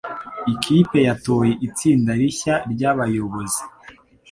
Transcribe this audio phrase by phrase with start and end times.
[0.53, 3.61] Ikipe yatoye itsinda rishya ryabayobozi.